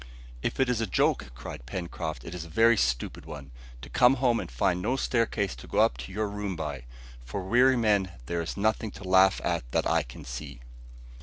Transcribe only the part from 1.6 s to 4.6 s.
Pencroft, "it is a very stupid one; to come home and